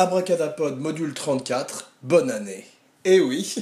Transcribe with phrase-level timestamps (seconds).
[0.00, 2.64] Abracadapod module 34, bonne année.
[3.10, 3.56] Et oui,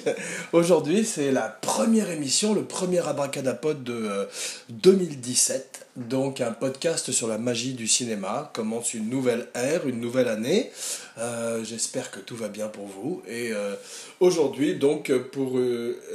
[0.52, 4.28] aujourd'hui c'est la première émission, le premier Abracadapod de
[4.68, 10.00] 2017, euh, donc un podcast sur la magie du cinéma, commence une nouvelle ère, une
[10.00, 10.70] nouvelle année.
[11.16, 13.22] Euh, j'espère que tout va bien pour vous.
[13.26, 13.74] Et euh,
[14.20, 15.58] aujourd'hui, donc pour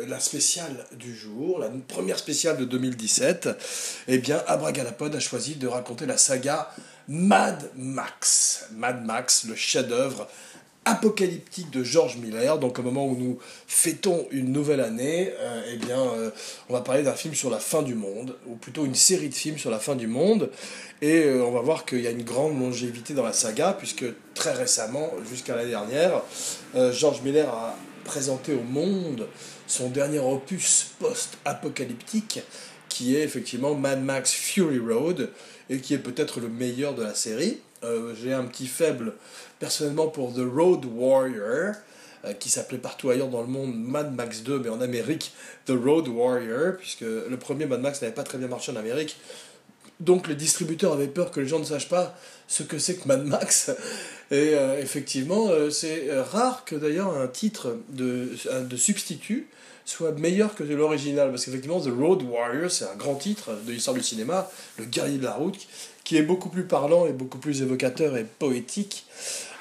[0.08, 3.50] la spéciale du jour, la première spéciale de 2017,
[4.10, 6.70] eh bien Abracadapod a choisi de raconter la saga
[7.08, 8.68] Mad Max.
[8.74, 10.28] Mad Max, le chef-d'œuvre
[10.86, 12.60] apocalyptique de George Miller.
[12.60, 16.30] Donc au moment où nous fêtons une nouvelle année, euh, eh bien, euh,
[16.70, 19.34] on va parler d'un film sur la fin du monde, ou plutôt une série de
[19.34, 20.50] films sur la fin du monde.
[21.02, 24.06] Et euh, on va voir qu'il y a une grande longévité dans la saga, puisque
[24.34, 26.22] très récemment, jusqu'à l'année dernière,
[26.92, 29.28] George Miller a présenté au monde
[29.68, 32.42] son dernier opus post-apocalyptique,
[32.90, 35.30] qui est effectivement Mad Max Fury Road,
[35.70, 37.60] et qui est peut-être le meilleur de la série.
[38.22, 39.14] J'ai un petit faible
[39.64, 41.76] personnellement pour The Road Warrior,
[42.26, 45.32] euh, qui s'appelait partout ailleurs dans le monde Mad Max 2, mais en Amérique
[45.68, 49.16] The Road Warrior, puisque le premier Mad Max n'avait pas très bien marché en Amérique.
[50.02, 52.14] Donc les distributeurs avaient peur que les gens ne sachent pas
[52.46, 53.70] ce que c'est que Mad Max.
[54.32, 58.32] Et euh, effectivement, euh, c'est rare que d'ailleurs un titre de,
[58.70, 59.48] de substitut
[59.86, 61.30] soit meilleur que l'original.
[61.30, 65.20] Parce qu'effectivement, The Road Warrior, c'est un grand titre de l'histoire du cinéma, le guerrier
[65.20, 65.68] de la route,
[66.04, 69.06] qui est beaucoup plus parlant et beaucoup plus évocateur et poétique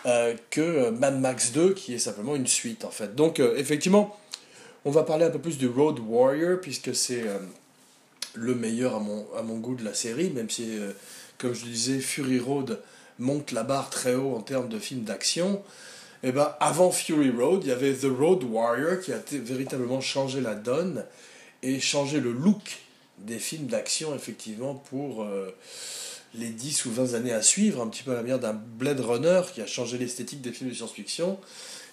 [0.05, 3.15] euh, que euh, Mad Max 2, qui est simplement une suite en fait.
[3.15, 4.19] Donc euh, effectivement,
[4.85, 7.23] on va parler un peu plus du Road Warrior, puisque c'est
[8.35, 10.77] le meilleur à mon, à mon goût de la série, même si,
[11.39, 12.81] comme je disais, Fury Road
[13.21, 15.63] monte la barre très haut en termes de films d'action.
[16.25, 20.01] Et eh ben, avant Fury Road, il y avait The Road Warrior qui a véritablement
[20.01, 21.05] changé la donne
[21.63, 22.81] et changé le look
[23.19, 25.25] des films d'action, effectivement, pour
[26.35, 29.01] les 10 ou 20 années à suivre, un petit peu à la manière d'un Blade
[29.01, 31.39] Runner qui a changé l'esthétique des films de science-fiction,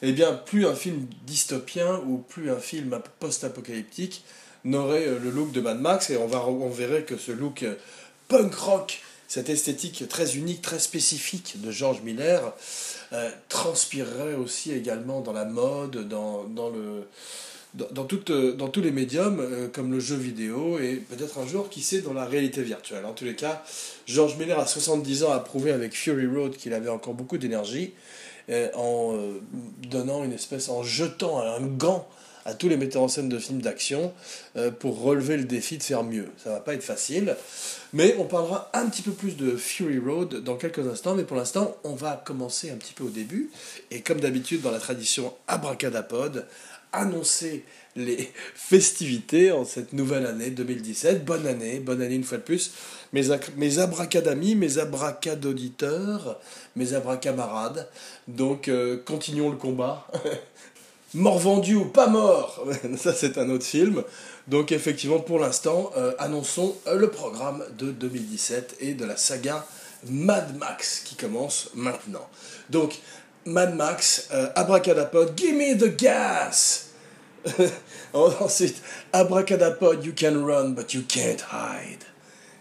[0.02, 4.24] eh bien, plus un film dystopien ou plus un film post-apocalyptique
[4.64, 7.64] n'aurait euh, le look de Mad Max, et on, va, on verrait que ce look
[7.64, 7.76] euh,
[8.28, 12.54] punk rock, cette esthétique très unique, très spécifique de George Miller,
[13.14, 17.08] euh, transpirerait aussi également dans la mode, dans, dans le
[17.74, 21.70] dans, euh, dans tous les médiums, euh, comme le jeu vidéo, et peut-être un jour,
[21.70, 23.06] qui sait, dans la réalité virtuelle.
[23.06, 23.64] En tous les cas,
[24.08, 27.94] George Miller, à 70 ans, a prouvé avec Fury Road qu'il avait encore beaucoup d'énergie,
[28.50, 29.16] euh, en
[29.88, 32.08] donnant une espèce, en jetant un gant
[32.46, 34.12] à tous les metteurs en scène de films d'action
[34.80, 36.30] pour relever le défi de faire mieux.
[36.44, 37.36] Ça va pas être facile,
[37.94, 41.38] mais on parlera un petit peu plus de Fury Road dans quelques instants, mais pour
[41.38, 43.52] l'instant, on va commencer un petit peu au début,
[43.92, 46.48] et comme d'habitude dans la tradition abracadapod,
[46.92, 51.26] annoncer les festivités en cette nouvelle année 2017.
[51.26, 52.72] Bonne année, bonne année une fois de plus.
[53.14, 53.24] Mes,
[53.58, 56.40] mes abracadamis, mes abracadauditeurs,
[56.76, 57.88] mes abracamarades.
[58.28, 60.08] Donc euh, continuons le combat.
[61.14, 62.64] mort vendu ou pas mort?
[62.98, 64.04] Ça c'est un autre film.
[64.48, 69.66] Donc effectivement pour l'instant, euh, annonçons euh, le programme de 2017 et de la saga
[70.08, 72.28] Mad Max qui commence maintenant.
[72.70, 73.00] Donc
[73.46, 76.92] Mad Max, euh, Abracadapod, Give me the gas!
[78.14, 78.82] Ensuite,
[79.14, 82.06] Abracadapod, You can run, but you can't hide.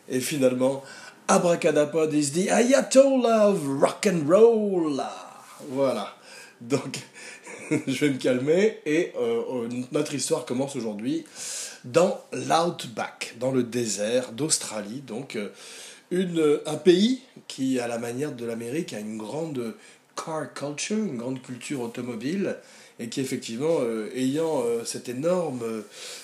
[0.09, 0.83] Et finalement,
[1.29, 5.03] Abracadapod is the Ayatollah of rock and roll.
[5.71, 6.09] Voilà.
[6.61, 7.01] Donc,
[7.71, 11.27] je vais me calmer et euh, notre histoire commence aujourd'hui
[11.85, 15.03] dans l'outback, dans le désert d'Australie.
[15.07, 15.49] Donc, euh,
[16.11, 19.75] une, un pays qui, à la manière de l'Amérique, a une grande
[20.25, 22.57] car culture, une grande culture automobile,
[22.99, 25.83] et qui effectivement, euh, ayant euh, cet énorme euh,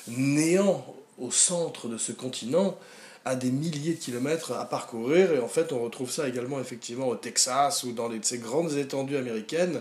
[0.08, 0.85] néant
[1.19, 2.76] au centre de ce continent,
[3.25, 7.08] a des milliers de kilomètres à parcourir, et en fait on retrouve ça également effectivement
[7.08, 9.81] au Texas ou dans ces grandes étendues américaines,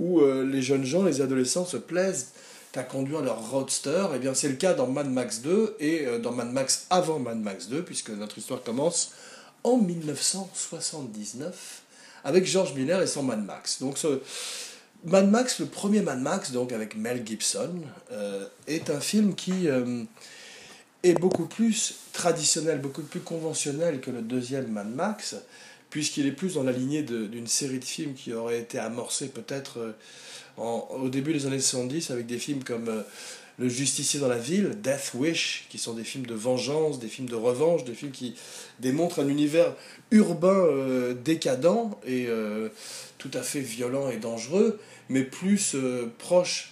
[0.00, 2.32] où les jeunes gens, les adolescents se plaisent
[2.74, 6.06] à conduire leur roadster, et eh bien c'est le cas dans Mad Max 2 et
[6.20, 9.12] dans Mad Max avant Mad Max 2, puisque notre histoire commence
[9.62, 11.82] en 1979
[12.24, 13.80] avec George Miller et son Mad Max.
[13.80, 13.98] Donc
[15.04, 17.74] Mad Max, le premier Mad Max, donc avec Mel Gibson,
[18.12, 20.04] euh, est un film qui euh,
[21.02, 25.34] est beaucoup plus traditionnel, beaucoup plus conventionnel que le deuxième Mad Max,
[25.90, 29.78] puisqu'il est plus dans la lignée d'une série de films qui aurait été amorcée peut-être
[29.78, 29.92] euh,
[30.56, 33.02] au début des années 70 avec des films comme
[33.62, 37.28] le Justicier dans la ville, Death Wish, qui sont des films de vengeance, des films
[37.28, 38.34] de revanche, des films qui
[38.80, 39.72] démontrent un univers
[40.10, 42.70] urbain euh, décadent et euh,
[43.18, 46.71] tout à fait violent et dangereux, mais plus euh, proche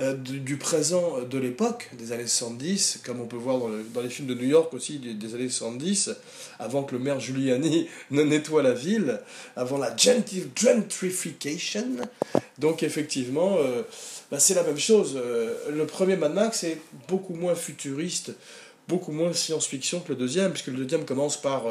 [0.00, 4.26] euh, du, présent de l'époque, des années 70, comme on peut voir dans, les films
[4.26, 6.10] de New York aussi des, années 70,
[6.58, 9.20] avant que le maire Giuliani ne nettoie la ville,
[9.54, 11.86] avant la gentrification.
[12.58, 13.82] Donc effectivement, euh,
[14.32, 15.14] bah, c'est la même chose.
[15.16, 18.32] Euh, le premier Mad Max est beaucoup moins futuriste,
[18.88, 21.66] beaucoup moins science-fiction que le deuxième, puisque le deuxième commence par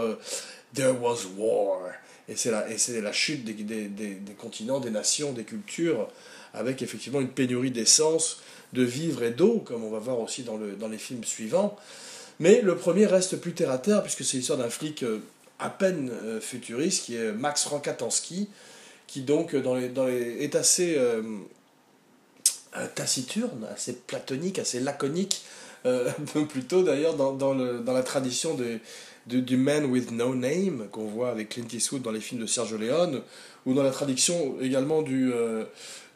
[0.73, 1.81] There was war.
[2.29, 2.65] Et c'est la,
[3.01, 6.07] la chute des, des, des continents, des nations, des cultures
[6.53, 8.41] avec effectivement une pénurie d'essence,
[8.73, 11.77] de vivres et d'eau, comme on va voir aussi dans, le, dans les films suivants.
[12.39, 15.19] Mais le premier reste plus terre à terre, puisque c'est l'histoire d'un flic euh,
[15.59, 18.49] à peine euh, futuriste, qui est Max Rankatansky,
[19.07, 21.21] qui donc dans les, dans les, est assez euh,
[22.95, 25.43] taciturne, assez platonique, assez laconique,
[26.49, 28.79] plutôt d'ailleurs dans, dans, dans, la tradition de,
[29.25, 32.77] du Man with No Name, qu'on voit avec Clint Eastwood dans les films de Sergio
[32.77, 33.21] Leone,
[33.65, 35.33] ou dans la tradition également du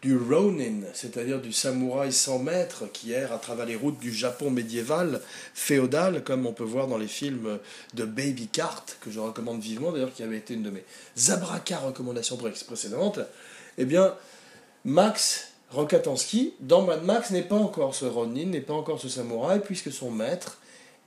[0.02, 4.52] du Ronin, c'est-à-dire du samouraï sans maître qui erre à travers les routes du Japon
[4.52, 5.22] médiéval,
[5.54, 7.58] féodal, comme on peut voir dans les films
[7.96, 10.84] de Baby Cart, que je recommande vivement, d'ailleurs, qui avait été une de mes
[11.18, 13.20] Zabraka recommandations précédentes,
[13.78, 14.14] eh bien,
[14.86, 19.60] Max Rokatansky, dans Mad Max, n'est pas encore ce Ronin, n'est pas encore ce samouraï,
[19.60, 20.60] puisque son maître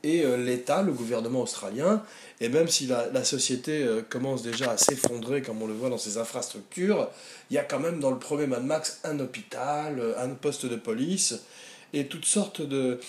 [0.03, 2.03] et euh, l'État, le gouvernement australien,
[2.41, 5.99] et même si la, société euh, commence déjà à s'effondrer, comme on le voit dans
[5.99, 7.09] ses infrastructures,
[7.51, 10.67] il y a quand même dans le premier Mad Max un hôpital, euh, un poste
[10.67, 11.41] de police,
[11.93, 13.01] et toutes sortes de,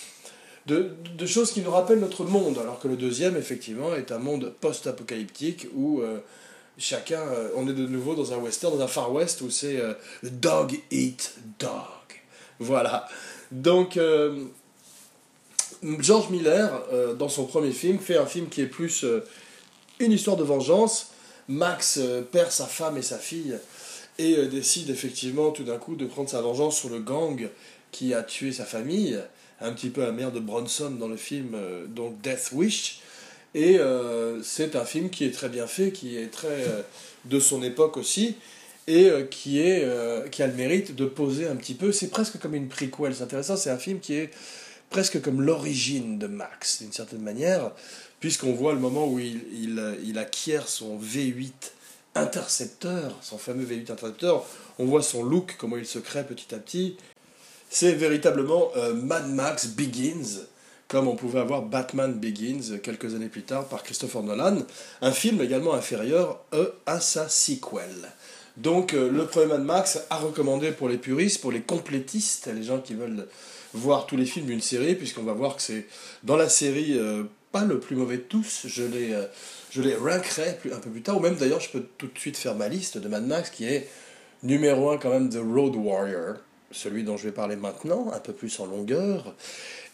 [0.66, 4.52] de, choses qui nous rappellent notre monde, alors que le deuxième, effectivement, est un monde
[4.60, 6.02] post-apocalyptique où
[6.78, 7.22] chacun,
[7.54, 9.80] on est de nouveau dans un western, dans un far west, où c'est
[10.24, 11.70] dog eat dog.
[12.58, 13.06] Voilà.
[13.52, 13.96] Donc
[15.82, 19.24] George Miller, euh, dans son premier film, fait un film qui est plus euh,
[19.98, 21.08] une histoire de vengeance.
[21.48, 23.58] Max euh, perd sa femme et sa fille
[24.18, 27.48] et décide effectivement tout d'un coup de prendre sa vengeance sur le gang
[27.90, 29.18] qui a tué sa famille,
[29.60, 31.56] un petit peu la mère de Bronson dans le film
[31.88, 33.00] donc Death Wish.
[33.54, 33.78] Et
[34.42, 36.66] c'est un film qui est très bien fait, qui est très
[37.24, 38.36] de son époque aussi,
[38.86, 39.88] et qui, est,
[40.30, 41.90] qui a le mérite de poser un petit peu.
[41.90, 43.56] C'est presque comme une prequel, c'est intéressant.
[43.56, 44.30] C'est un film qui est
[44.92, 47.72] presque comme l'origine de Max, d'une certaine manière,
[48.20, 51.50] puisqu'on voit le moment où il, acquiert son V8
[52.14, 54.44] intercepteur, son fameux V8 intercepteur,
[54.78, 56.98] on voit son look, comment il se crée petit à petit.
[57.70, 60.44] C'est véritablement euh, Mad Max Begins,
[60.88, 64.58] comme on pouvait avoir Batman Begins quelques années plus tard par Christopher Nolan,
[65.00, 68.12] un film également inférieur euh, à sa sequel.
[68.58, 72.62] Donc euh, le premier Mad Max a recommandé pour les puristes, pour les complétistes, les
[72.62, 73.26] gens qui veulent
[73.74, 75.86] voir tous les films d'une série, puisqu'on va voir que c'est
[76.22, 78.66] dans la série euh, pas le plus mauvais de tous.
[78.66, 79.26] Je les, euh,
[79.70, 82.36] je les rankerai un peu plus tard, ou même d'ailleurs, je peux tout de suite
[82.36, 83.88] faire ma liste de Mad Max qui est
[84.42, 86.36] numéro 1 quand même The Road Warrior,
[86.70, 89.34] celui dont je vais parler maintenant, un peu plus en longueur.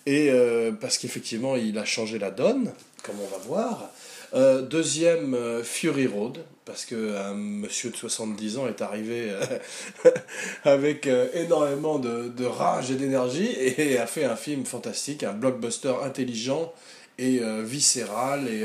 [0.07, 3.91] Et euh, parce qu'effectivement, il a changé la donne, comme on va voir.
[4.35, 10.11] Euh, deuxième, euh, Fury Road, parce qu'un monsieur de 70 ans est arrivé euh,
[10.65, 15.95] avec énormément de, de, rage et d'énergie et a fait un film fantastique, un blockbuster
[16.05, 16.73] intelligent
[17.19, 18.65] et viscéral et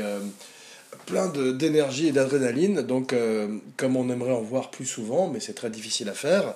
[1.06, 3.12] plein d'énergie et d'adrénaline, donc
[3.76, 6.54] comme on aimerait en voir plus souvent, mais c'est très difficile à faire.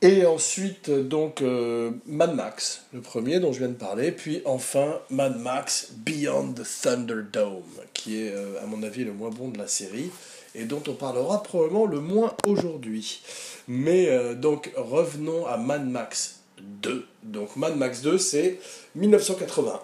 [0.00, 5.00] Et ensuite, donc, euh, Mad Max, le premier dont je viens de parler, puis enfin
[5.10, 7.64] Mad Max Beyond the Thunderdome,
[7.94, 10.10] qui est, euh, à mon avis, le moins bon de la série,
[10.54, 13.22] et dont on parlera probablement le moins aujourd'hui.
[13.66, 17.04] Mais euh, donc, revenons à Mad Max 2.
[17.24, 18.60] Donc, Mad Max 2, c'est
[18.94, 19.80] 1981.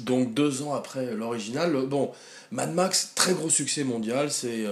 [0.00, 1.72] Donc, deux ans après l'original.
[1.86, 2.10] Bon,
[2.50, 4.64] Mad Max, très gros succès mondial, c'est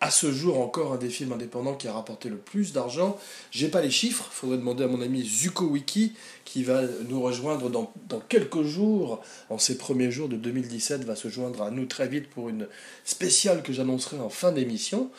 [0.00, 3.18] à ce jour encore un des films indépendants qui a rapporté le plus d'argent.
[3.50, 6.12] J'ai pas les chiffres, faudrait demander à mon ami ZukoWiki
[6.44, 11.16] qui va nous rejoindre dans, dans, quelques jours, en ces premiers jours de 2017, va
[11.16, 12.68] se joindre à nous très vite pour une
[13.04, 15.10] spéciale que j'annoncerai en fin d'émission.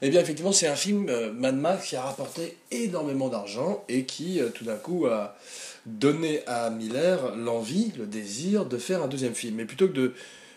[0.00, 4.04] Eh bien effectivement c'est un film euh, Mad Max qui a rapporté énormément d'argent et
[4.04, 5.36] qui euh, tout d'un coup a
[5.84, 9.56] donné à Miller l'envie, le désir de faire un deuxième film.
[9.56, 10.14] Mais plutôt que de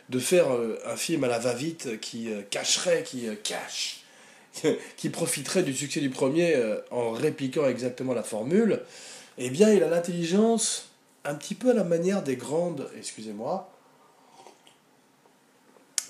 [0.10, 4.04] de faire euh, un film à la va-vite qui euh, cacherait, qui euh, cache,
[4.98, 6.56] qui profiterait du succès du premier
[6.92, 8.82] en répliquant exactement la formule,
[9.38, 10.90] eh bien il a l'intelligence
[11.26, 13.70] un petit peu à la manière des grandes, excusez-moi,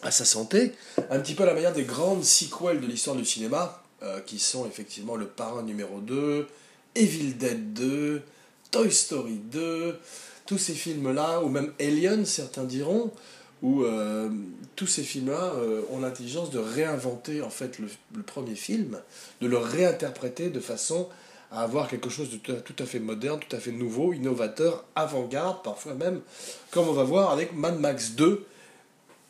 [0.04, 0.74] à sa santé,
[1.10, 3.82] un petit peu à la manière des grandes sequels de l'histoire du cinéma,
[4.28, 6.48] qui sont effectivement Le Parrain numéro 2,
[6.94, 8.22] Evil Dead 2,
[8.70, 10.00] Toy Story 2,
[10.46, 13.12] tous ces films-là, ou même Alien, certains diront,
[13.62, 14.30] où euh,
[14.76, 17.88] tous ces films-là euh, ont l'intelligence de réinventer en fait le,
[18.24, 19.00] premier film,
[19.42, 21.08] de le réinterpréter de façon
[21.52, 25.64] à avoir quelque chose de tout à fait moderne, tout à fait nouveau, innovateur, avant-garde,
[25.64, 26.22] parfois même,
[26.72, 28.46] comme on va voir avec Mad Max 2,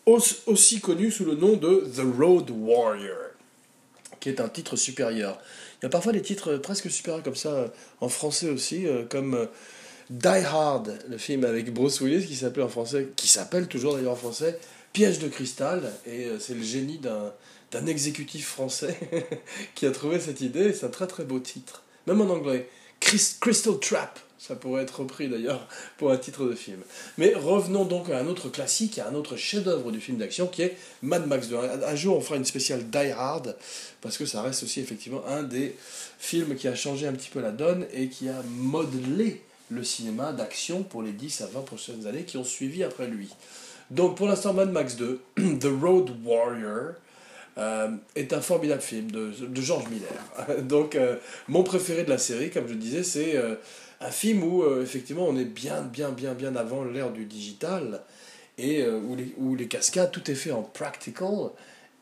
[0.06, 3.32] aussi connu sous le nom de The Road Warrior,
[4.20, 5.38] qui est un titre supérieur.
[5.80, 9.36] Il y a parfois des titres presque supérieurs comme ça en français aussi, euh, comme
[9.36, 9.46] euh,
[10.10, 14.14] Die Hard, le film avec Bruce Willis qui s'appelle en français, qui s'appelle toujours d'ailleurs
[14.14, 14.60] en français
[14.94, 18.98] Piège de cristal, et euh, c'est le génie d'un exécutif français
[19.76, 20.72] qui a trouvé cette idée.
[20.72, 22.70] C'est un très très beau titre, même en anglais.
[23.02, 26.80] Crystal Trap, ça pourrait être repris d'ailleurs pour un titre de film.
[27.18, 30.62] Mais revenons donc à un autre classique, à un autre chef-d'œuvre du film d'action qui
[30.62, 31.58] est Mad Max 2.
[31.58, 33.58] Un jour, on fera une spéciale Die Hard
[34.02, 35.76] parce que ça reste aussi effectivement un des
[36.20, 40.32] films qui a changé un petit peu la donne et qui a modelé le cinéma
[40.32, 43.30] d'action pour les 10 à 20 prochaines années qui ont suivi après lui.
[43.92, 45.22] Donc pour l'instant, Mad Max 2,
[45.60, 46.94] The Road Warrior,
[47.58, 50.62] euh, est un formidable film de, de George Miller.
[50.64, 51.16] Donc euh,
[51.48, 53.56] mon préféré de la série, comme je disais, c'est euh,
[54.02, 58.02] un film où effectivement on est bien, bien, bien, bien avant l'ère du digital
[58.58, 61.50] et où les, où, les, cascades, tout est fait en practical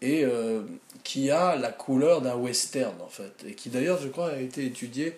[0.02, 0.26] et
[1.04, 3.32] qui a la couleur d'un western en fait.
[3.48, 5.16] Et qui d'ailleurs, je crois, a été étudié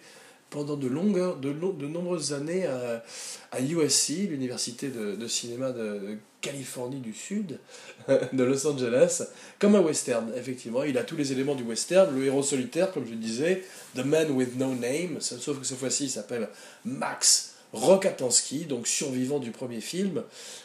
[0.56, 3.04] pendant de, longues, de, de nombreuses années à,
[3.52, 7.60] à USC, l'université de, de, cinéma de, Californie du Sud,
[8.08, 9.24] de Los Angeles,
[9.60, 10.84] comme un western, effectivement.
[10.84, 13.64] Il a tous les éléments du western, le héros solitaire, comme je disais,
[13.96, 16.48] The Man with No Name, sauf que cette fois-ci il s'appelle
[16.86, 20.24] Max Rokatansky, donc survivant du premier film.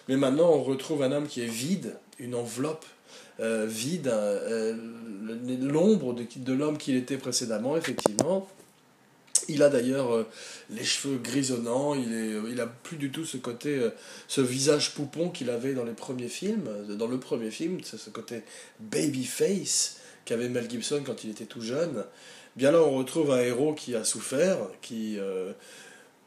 [0.09, 2.85] Mais maintenant on retrouve un homme qui est vide, une enveloppe
[3.41, 4.77] euh, vide, euh,
[5.63, 8.47] l'ombre de, de l'homme qu'il était précédemment, effectivement.
[9.51, 10.27] Il a d'ailleurs euh,
[10.71, 13.91] les cheveux grisonnants, il, est, euh, il a plus du tout ce côté, euh,
[14.29, 16.69] ce visage poupon qu'il avait dans les premiers films.
[16.97, 18.43] Dans le premier film, ce côté
[18.79, 22.05] baby face qu'avait Mel Gibson quand il était tout jeune.
[22.55, 25.19] Bien là, on retrouve un héros qui a souffert, qui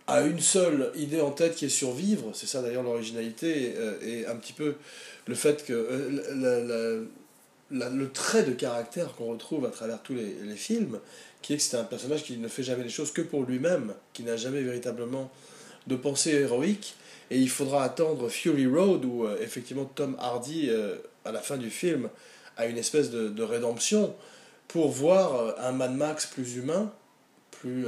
[0.08, 2.32] a une seule idée en tête qui est survivre.
[2.34, 4.76] C'est ça d'ailleurs l'originalité et, un petit peu
[5.28, 7.08] le fait que
[7.72, 11.00] le trait de caractère qu'on retrouve à travers tous les, films,
[11.42, 13.94] qui est que c'est un personnage qui ne fait jamais les choses que pour lui-même,
[14.14, 15.32] qui n'a jamais véritablement
[15.88, 16.96] de pensée héroïque.
[17.32, 21.58] Et il faudra attendre Fury Road, où euh, effectivement Tom Hardy, euh, à la fin
[21.58, 22.10] du film,
[22.58, 24.14] a une espèce de, de rédemption,
[24.68, 26.92] pour voir euh, un Mad Max plus humain,
[27.52, 27.86] plus,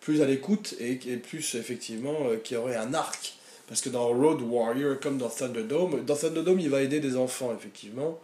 [0.00, 3.34] plus à l'écoute, et, et, plus effectivement qui aurait un arc.
[3.66, 7.54] Parce que dans Road Warrior, comme dans Thunderdome, dans Thunderdome, il va aider des enfants,
[7.56, 8.20] effectivement.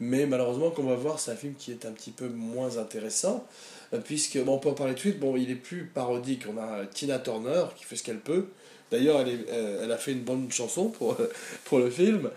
[0.00, 2.78] Mais malheureusement, comme on va voir, c'est un film qui est un petit peu moins
[2.78, 3.46] intéressant.
[3.94, 6.44] Euh, puisque, on peut en parler tout de suite, bon, il est plus parodique.
[6.52, 8.46] On a Tina Turner qui fait ce qu'elle peut.
[8.90, 11.16] D'ailleurs, elle, euh, elle, a fait une bonne chanson pour,
[11.64, 12.30] pour le film.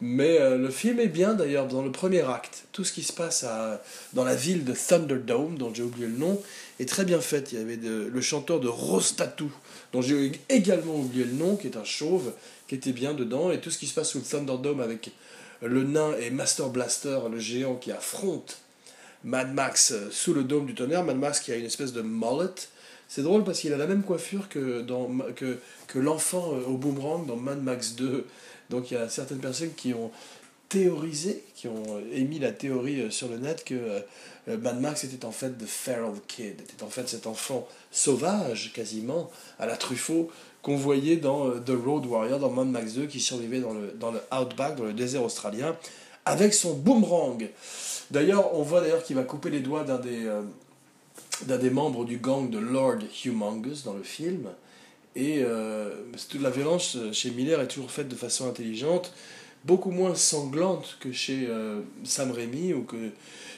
[0.00, 2.66] Mais euh, le film est bien d'ailleurs dans le premier acte.
[2.70, 3.44] Tout ce qui se passe
[4.12, 6.40] dans la ville de Thunderdome, dont j'ai oublié le nom,
[6.78, 7.50] est très bien fait.
[7.50, 8.70] Il y avait le chanteur de
[9.16, 9.50] Tattoo,
[9.92, 12.32] dont j'ai également oublié le nom, qui est un chauve,
[12.68, 13.50] qui était bien dedans.
[13.50, 15.10] Et tout ce qui se passe sous Thunderdome avec
[15.62, 18.58] le nain et Master Blaster, le géant qui affronte
[19.24, 22.02] Mad Max euh, sous le dôme du tonnerre, Mad Max qui a une espèce de
[22.02, 22.54] mullet.
[23.08, 24.84] C'est drôle parce qu'il a la même coiffure que,
[25.86, 28.26] que l'enfant euh, au boomerang dans Mad Max 2.
[28.70, 30.10] Donc il y a certaines personnes qui ont
[30.68, 34.02] théorisé, qui ont euh, émis la théorie sur le net que
[34.46, 39.30] Mad Max était en fait The Feral Kid, était en fait cet enfant sauvage quasiment
[39.58, 40.30] à la Truffaut
[40.68, 44.10] qu'on voyait dans The Road Warrior, dans Mad Max 2, qui survivait dans le, dans
[44.10, 45.74] le Outback, dans le désert australien,
[46.26, 47.48] avec son boomerang.
[48.10, 50.42] D'ailleurs, on voit d'ailleurs qu'il va couper les doigts d'un des, euh,
[51.56, 54.48] des membres du gang de Lord Humongous dans le film.
[55.16, 55.90] Et euh,
[56.28, 59.14] toute la violence euh, chez Miller est toujours faite de façon intelligente,
[59.64, 61.48] beaucoup moins sanglante que chez
[62.04, 63.10] Sam Raimi ou que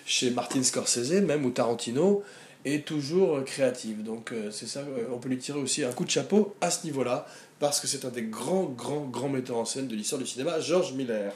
[0.07, 2.23] chez Martin Scorsese, même ou Tarantino,
[2.65, 4.03] et toujours créative.
[4.03, 7.27] Donc c'est ça, on peut lui tirer aussi un coup de chapeau à ce niveau-là,
[7.59, 10.61] parce que c'est un des grands, grands, grands metteurs en scène de l'histoire du cinéma,
[10.61, 11.33] George Miller.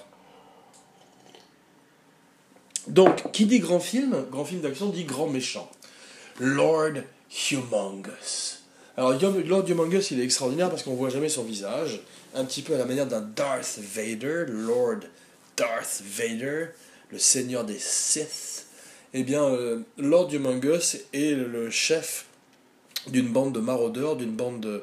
[2.88, 5.70] Donc, qui dit grand film, grand film d'action, dit grand méchant.
[6.38, 7.02] Lord
[7.50, 8.58] Humongous.
[8.96, 12.02] Alors, Lord Humongous, il est extraordinaire parce qu'on voit jamais son visage.
[12.34, 15.00] Un petit peu à la manière d'un Darth Vader, Lord
[15.56, 16.66] Darth Vader,
[17.10, 18.63] le seigneur des Sith.
[19.16, 22.26] Eh bien, euh, Lord Humongous est le chef
[23.06, 24.82] d'une bande de maraudeurs, d'une bande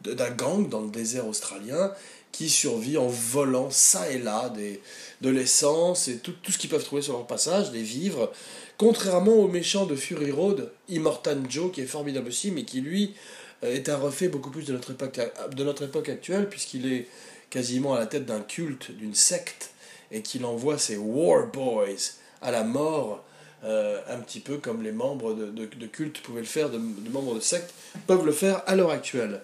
[0.00, 1.92] d'un gang dans le désert australien
[2.32, 4.80] qui survit en volant ça et là des,
[5.20, 8.32] de l'essence et tout, ce qu'ils peuvent trouver sur leur passage, des vivres.
[8.78, 13.14] Contrairement au méchant de Fury Road, Immortan Joe, qui est formidable aussi, mais qui lui
[13.62, 15.20] euh, est un reflet beaucoup plus de notre époque,
[15.54, 17.08] de notre époque actuelle, puisqu'il est
[17.50, 19.70] quasiment à la tête d'un culte, d'une secte,
[20.10, 23.22] et qu'il envoie ses War Boys à la mort
[23.66, 26.78] euh, un petit peu comme les membres de, de, culte pouvaient le faire, de,
[27.10, 27.74] membres de secte
[28.06, 29.40] peuvent le faire à l'heure actuelle.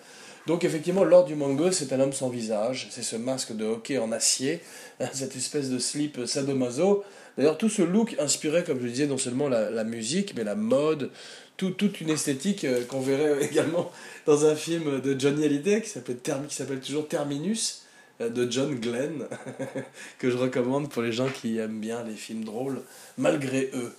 [0.47, 3.99] Donc effectivement, Lord du Mango, c'est un homme sans visage, c'est ce masque de hockey
[3.99, 4.61] en acier,
[5.13, 7.03] cette espèce de slip sadomaso.
[7.37, 11.11] D'ailleurs, tout ce look inspirait, comme je disais, non seulement la, musique, mais la mode,
[11.57, 13.91] toute une esthétique euh, qu'on verrait également
[14.27, 17.83] dans un film de Johnny Hallyday qui s'appelle toujours Terminus,
[18.21, 19.27] euh, de John Glenn,
[20.19, 22.83] que je recommande pour les gens qui aiment bien les films drôles,
[23.17, 23.93] malgré eux.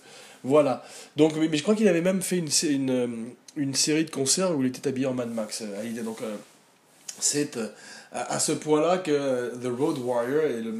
[0.44, 0.84] Voilà.
[1.16, 3.06] Donc, mais je crois qu'il avait même fait une, une, euh,
[3.56, 5.62] une, série de concerts où il était habillé en Mad Max.
[6.04, 6.18] Donc,
[7.18, 7.58] c'est
[8.14, 10.72] à ce point-là que The Road Warrior et, le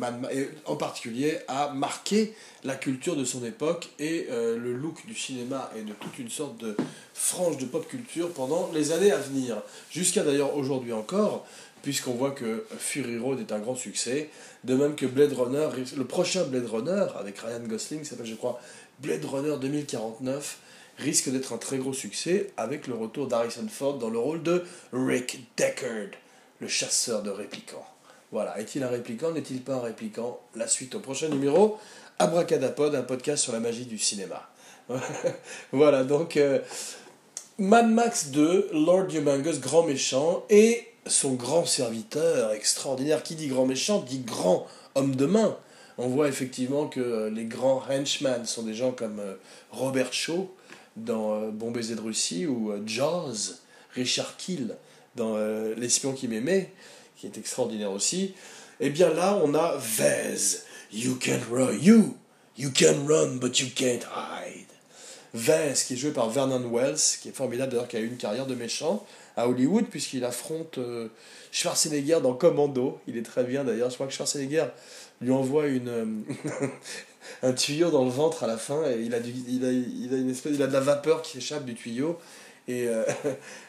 [0.67, 5.69] en particulier a marqué la culture de son époque et euh, le look du cinéma
[5.77, 6.77] et de toute une sorte de
[7.13, 9.61] frange de pop culture pendant les années à venir.
[9.91, 11.45] Jusqu'à d'ailleurs aujourd'hui encore,
[11.83, 14.31] puisqu'on voit que Fury Road est un grand succès,
[14.63, 18.61] de même que Blade Runner, le prochain Blade Runner avec Ryan Gosling, s'appelle je crois
[19.01, 20.59] Blade Runner 2049,
[20.99, 24.65] risque d'être un très gros succès avec le retour d'Harrison Ford dans le rôle de
[24.93, 26.19] Rick Deckard
[26.61, 27.87] le chasseur de réplicants.
[28.33, 30.41] Voilà, est-il un répliquant, n'est-il pas un répliquant?
[30.57, 31.79] La suite au prochain numéro,
[32.19, 34.49] Abracadapod, un podcast sur la magie du cinéma.
[35.73, 36.61] voilà, donc euh,
[37.59, 43.23] Mad Max 2, Lord Humongous, grand méchant, et son grand serviteur extraordinaire.
[43.23, 45.57] Qui dit grand méchant dit grand homme de main.
[45.97, 49.35] On voit effectivement que les grands henchmen sont des gens comme euh,
[49.71, 50.53] Robert Shaw
[50.97, 53.55] dans euh, Bon baiser de Russie ou Jaws,
[53.95, 54.77] Richard Kill
[55.15, 56.73] dans euh, L'espion qui m'aimait,
[57.17, 58.35] qui est extraordinaire aussi,
[58.81, 60.65] et eh bien là, on a Vez.
[60.93, 62.17] You can run, you,
[62.57, 64.67] you can run, but you can't hide.
[65.33, 68.17] Vez, qui est joué par Vernon Wells, qui est formidable d'ailleurs, qui a eu une
[68.17, 69.05] carrière de méchant
[69.37, 71.09] à Hollywood, puisqu'il affronte euh,
[71.51, 73.01] Schwarzenegger dans Commando.
[73.09, 73.91] Il est très bien d'ailleurs.
[73.91, 74.67] Je crois que Schwarzenegger
[75.25, 76.05] lui envoie une, euh,
[77.43, 80.17] un tuyau dans le ventre à la fin, et il a, il a, il a,
[80.17, 82.19] une espèce, il a de la vapeur qui échappe du tuyau,
[82.67, 83.05] et euh,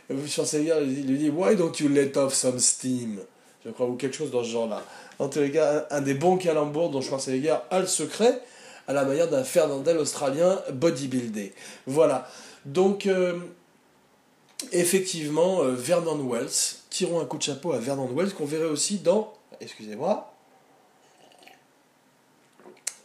[0.27, 3.19] Schwarzenegger il lui dit Why don't you let off some steam?
[3.65, 4.83] Je crois, ou quelque chose dans ce genre-là.
[5.17, 8.41] En tous les cas, un, des bons calembours dont Schwarzenegger a le secret,
[8.87, 11.53] à la manière d'un Fernandel australien bodybuildé.
[11.87, 12.29] Voilà.
[12.65, 13.39] Donc, euh,
[14.71, 18.99] effectivement, euh, Vernon Wells, tirons un coup de chapeau à Vernon Wells, qu'on verrait aussi
[18.99, 20.34] dans, excusez-moi,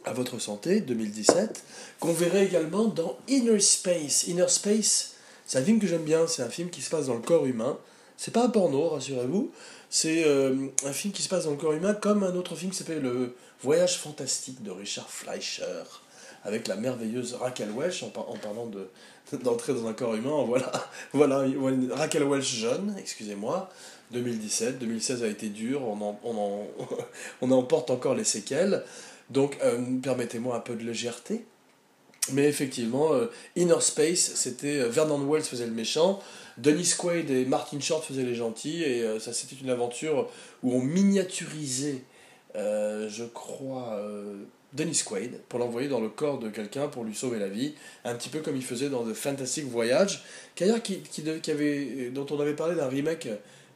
[0.05, 1.63] à votre santé, 2017,
[1.99, 4.27] qu'on verrait également dans Inner Space.
[4.27, 5.13] Inner Space,
[5.45, 7.45] c'est un film que j'aime bien, c'est un film qui se passe dans le corps
[7.45, 7.77] humain.
[8.17, 9.51] C'est pas un porno, rassurez-vous.
[9.89, 12.71] C'est euh, un film qui se passe dans le corps humain comme un autre film
[12.71, 15.83] qui s'appelle Le Voyage fantastique de Richard Fleischer,
[16.43, 18.89] avec la merveilleuse Raquel Welch, en, parlant de,
[19.43, 20.45] d'entrer dans un corps humain.
[20.47, 20.71] Voilà,
[21.13, 21.45] voilà
[21.91, 23.69] Raquel Welch jeune, excusez-moi.
[24.11, 26.67] 2017, 2016 a été dur, on en, on en,
[27.41, 28.83] on en encore les séquelles.
[29.31, 31.45] Donc, euh, permettez-moi un peu de légèreté.
[32.33, 36.19] Mais effectivement, euh, Inner Space, c'était euh, Vernon Wells faisait le méchant,
[36.57, 40.29] Dennis Quaid et Martin Short faisaient les gentils, et ça c'était une aventure
[40.61, 42.03] où on miniaturisait,
[42.53, 43.99] je crois,
[44.73, 48.13] Dennis Quaid pour l'envoyer dans le corps de quelqu'un pour lui sauver la vie, un
[48.13, 50.23] petit peu comme il faisait dans The Fantastic Voyage,
[50.55, 50.65] qui,
[51.01, 53.29] qui avait, dont on avait parlé d'un remake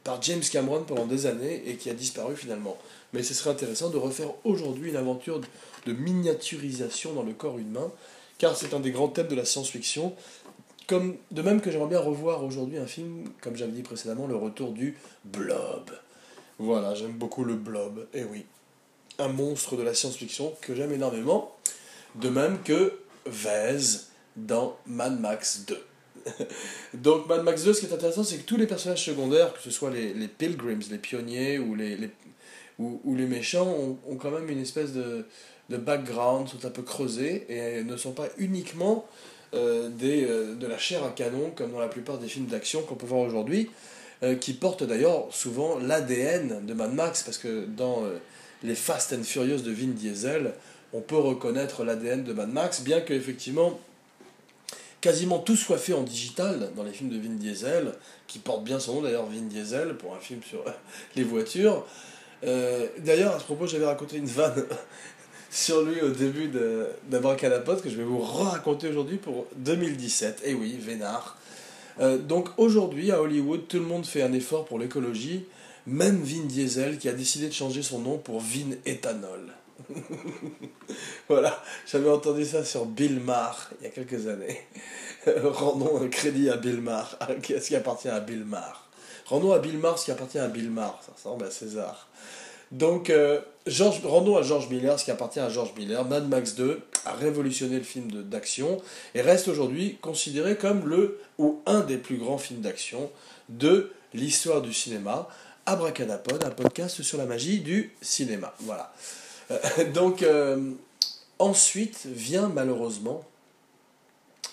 [0.04, 2.78] par James Cameron pendant des années et qui a disparu finalement.
[3.12, 5.40] Mais ce serait intéressant de refaire aujourd'hui une aventure
[5.86, 7.90] de miniaturisation dans le corps humain
[8.38, 10.14] car c'est un des grands thèmes de la science-fiction.
[10.86, 14.36] Comme, de même que j'aimerais bien revoir aujourd'hui un film, comme j'avais dit précédemment, le
[14.36, 15.90] retour du blob.
[16.58, 18.46] Voilà, j'aime beaucoup le blob, et eh oui.
[19.18, 21.56] Un monstre de la science-fiction que j'aime énormément,
[22.14, 23.78] de même que Vez
[24.36, 25.84] dans Mad Max 2.
[26.94, 29.62] Donc Mad Max 2, ce qui est intéressant, c'est que tous les personnages secondaires, que
[29.62, 32.10] ce soit les, pilgrims, les pionniers ou les
[32.78, 33.68] ou, ou, les méchants,
[34.08, 35.26] ont, quand même une espèce de,
[35.70, 39.06] de background sont un peu creusés et ne sont pas uniquement
[39.54, 42.82] euh, des, euh, de la chair à canon comme dans la plupart des films d'action
[42.82, 43.70] qu'on peut voir aujourd'hui,
[44.22, 48.02] euh, qui portent d'ailleurs souvent l'ADN de Mad Max, parce que dans
[48.62, 50.52] les Fast and Furious de Vin Diesel,
[50.92, 53.78] on peut reconnaître l'ADN de Mad Max, bien que effectivement
[55.00, 57.92] quasiment tout soit fait en digital dans les films de Vin Diesel,
[58.26, 60.64] qui portent bien son nom d'ailleurs, Vin Diesel, pour un film sur
[61.16, 61.86] les voitures.
[62.42, 64.64] D'ailleurs, à ce propos, j'avais raconté une vanne
[65.50, 66.50] sur lui au début
[67.08, 70.42] d'Abracadapod que je vais vous raconter aujourd'hui pour 2017.
[70.44, 71.36] Et eh oui, Vénard.
[72.00, 75.46] Euh, donc aujourd'hui, à Hollywood, tout le monde fait un effort pour l'écologie,
[75.86, 79.52] même Vin Diesel qui a décidé de changer son nom pour Vin Ethanol.
[81.28, 84.60] voilà, j'avais entendu ça sur Bill Maher il y a quelques années.
[85.26, 88.88] Rendons un crédit à Bill Maher, ce qui appartient à Bill Maher.
[89.26, 92.08] Rendons à Bill Maher ce qui appartient à Bill Maher, ça ressemble à César.
[92.72, 96.04] Donc, euh, George, rendons à George Miller ce qui appartient à George Miller.
[96.04, 98.80] Mad Max 2 a révolutionné le film d'action
[99.14, 103.10] et reste aujourd'hui considéré comme le ou un des plus grands films d'action
[103.48, 105.28] de l'histoire du cinéma.
[105.66, 108.54] Abracadapod, un podcast sur la magie du cinéma.
[108.60, 108.92] Voilà.
[109.50, 109.58] Euh,
[109.94, 110.72] donc, euh,
[111.38, 113.24] ensuite vient malheureusement,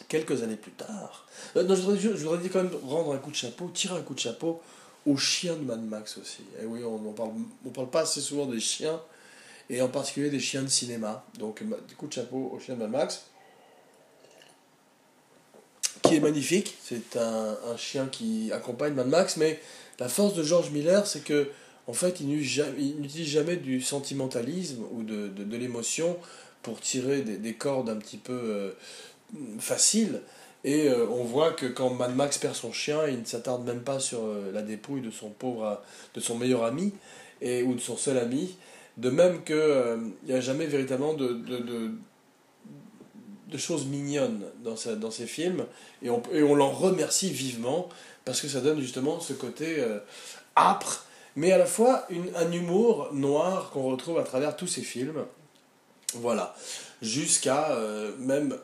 [0.07, 3.69] quelques années plus tard, je voudrais, je voudrais quand même rendre un coup de chapeau,
[3.73, 4.61] tirer un coup de chapeau
[5.05, 6.43] aux chiens de Mad Max aussi.
[6.61, 7.31] Et oui, on ne parle,
[7.65, 9.01] on parle pas assez souvent des chiens,
[9.69, 11.25] et en particulier des chiens de cinéma.
[11.39, 11.63] Donc,
[11.97, 13.23] coup de chapeau aux chiens de Mad Max,
[16.03, 16.77] qui est magnifique.
[16.83, 19.59] C'est un, un, chien qui accompagne Mad Max, mais
[19.99, 21.49] la force de George Miller, c'est que
[21.87, 26.17] en fait, il n'utilise jamais du sentimentalisme ou de, de, l'émotion
[26.61, 28.71] pour tirer des, des, cordes un petit peu euh,
[29.59, 30.21] faciles.
[30.63, 33.81] Et euh, on voit que quand Mad Max perd son chien, il ne s'attarde même
[33.81, 35.81] pas sur euh, la dépouille de son pauvre,
[36.13, 36.93] de son meilleur ami
[37.41, 38.55] et, ou de son seul ami.
[38.95, 41.91] De même qu'il euh, n'y a jamais véritablement de, de,
[43.47, 45.65] de, choses mignonnes dans, sa, dans ses films.
[46.01, 47.89] Et on, et on l'en remercie vivement
[48.23, 49.83] parce que ça donne justement ce côté
[50.55, 54.81] âpre, mais à la fois une, un humour noir qu'on retrouve à travers tous ses
[54.81, 55.25] films.
[56.15, 56.55] Voilà.
[57.01, 57.77] Jusqu'à
[58.17, 58.57] même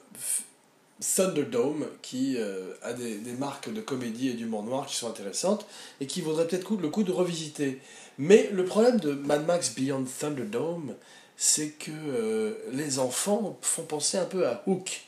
[1.02, 5.66] Thunderdome, qui euh, a des, marques de comédie et d'humour noir qui sont intéressantes
[6.02, 7.80] et qui vaudrait peut-être le coup de revisiter.
[8.18, 10.94] Mais le problème de Mad Max Beyond Thunderdome,
[11.38, 15.04] c'est que euh, les enfants font penser un peu à Hook,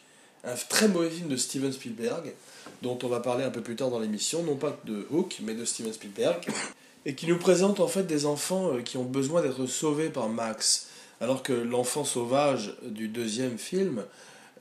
[0.46, 2.34] un très mauvais film de Steven Spielberg,
[2.82, 5.56] dont on va parler un peu plus tard dans l'émission, non pas de Hook, mais
[5.56, 6.48] de Steven Spielberg,
[7.06, 10.30] et qui nous présente en fait des enfants euh, qui ont besoin d'être sauvés par
[10.30, 10.88] Max,
[11.20, 14.06] alors que l'enfant sauvage du deuxième film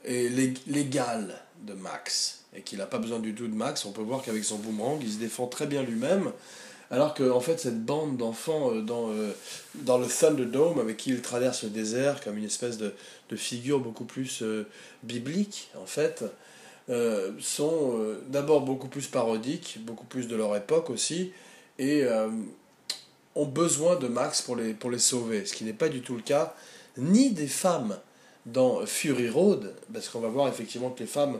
[0.05, 0.29] est
[0.67, 1.35] l'égal
[1.65, 3.85] de Max et qu'il n'a pas besoin du tout de Max.
[3.85, 6.31] On peut voir qu'avec son boomerang, il se défend très bien lui-même.
[6.89, 9.31] Alors que en fait, cette bande d'enfants euh, dans, euh,
[9.75, 12.93] dans le Thunderdome, avec qui il traverse le désert comme une espèce de,
[13.29, 14.67] de figure beaucoup plus euh,
[15.03, 16.23] biblique, en fait,
[17.39, 21.31] sont d'abord beaucoup plus parodiques, beaucoup plus de leur époque aussi,
[21.79, 22.03] et
[23.33, 26.17] ont besoin de Max pour les, pour les sauver, ce qui n'est pas du tout
[26.17, 26.53] le cas
[26.97, 27.97] ni des femmes
[28.45, 31.39] dans Fury Road, parce qu'on va voir effectivement que les femmes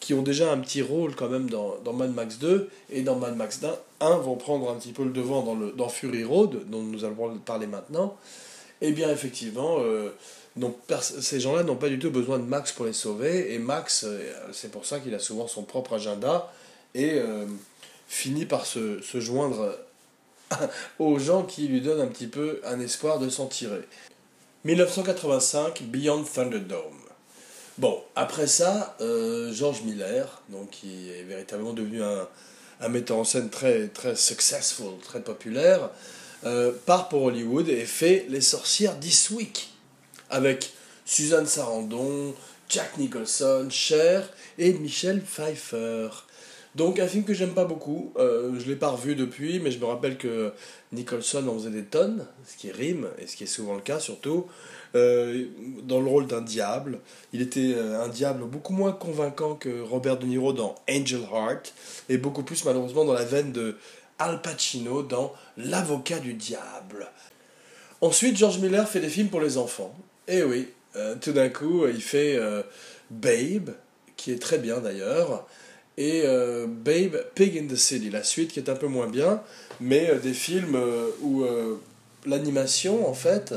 [0.00, 3.16] qui ont déjà un petit rôle quand même dans, dans Mad Max 2 et dans
[3.16, 3.60] Mad Max
[4.00, 7.04] 1 vont prendre un petit peu le devant dans, le, dans Fury Road, dont nous
[7.04, 8.16] allons parler maintenant,
[8.80, 10.10] et eh bien effectivement, euh,
[10.56, 14.04] donc, ces gens-là n'ont pas du tout besoin de Max pour les sauver, et Max,
[14.06, 16.52] euh, c'est pour ça qu'il a souvent son propre agenda,
[16.94, 17.46] et euh,
[18.08, 19.76] finit par se, se joindre
[20.98, 23.82] aux gens qui lui donnent un petit peu un espoir de s'en tirer.
[24.66, 26.98] 1985, Beyond Thunderdome.
[27.78, 33.48] Bon, après ça, euh, George Miller, donc, qui est véritablement devenu un, metteur en scène
[33.48, 35.90] très, très successful, très populaire,
[36.44, 39.72] euh, part pour Hollywood et fait Les Sorcières d'Eastwick,
[40.30, 40.72] avec
[41.04, 42.34] Suzanne Sarandon,
[42.68, 46.08] Jack Nicholson, Cher et Michelle Pfeiffer.
[46.76, 49.78] Donc un film que j'aime pas beaucoup, euh, je l'ai pas revu depuis, mais je
[49.78, 50.52] me rappelle que
[50.92, 53.98] Nicholson en faisait des tonnes, ce qui rime, et ce qui est souvent le cas
[53.98, 54.44] surtout,
[54.94, 55.46] euh,
[55.84, 57.00] dans le rôle d'un diable.
[57.32, 61.72] Il était euh, un diable beaucoup moins convaincant que Robert De Niro dans Angel Heart,
[62.10, 63.76] et beaucoup plus malheureusement dans la veine de
[64.18, 67.10] Al Pacino dans L'avocat du diable.
[68.02, 69.96] Ensuite, George Miller fait des films pour les enfants.
[70.28, 72.38] Et oui, euh, tout d'un coup, il fait
[73.10, 73.70] Babe,
[74.18, 75.46] qui est très bien d'ailleurs
[75.98, 79.42] et euh, Babe, Pig in the City, la suite qui est un peu moins bien,
[79.80, 81.44] mais euh, des films euh, où
[82.26, 83.54] l'animation, en fait,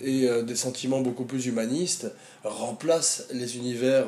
[0.00, 2.12] et des sentiments beaucoup plus humanistes
[2.44, 4.04] remplacent les univers